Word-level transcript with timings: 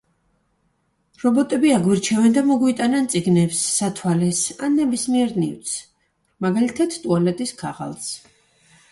რობოტები 1.23 1.73
აგვირჩევენ 1.73 2.31
და 2.37 2.41
მოგვიტანენ 2.51 3.09
წიგნს, 3.13 3.59
სათვალეს, 3.73 4.39
ან 4.67 4.77
ნებისმიერ 4.81 5.35
ნივთს, 5.43 5.75
მაგალითად– 6.47 6.97
ტუალეტის 7.05 7.53
ქაღალდს. 7.61 8.09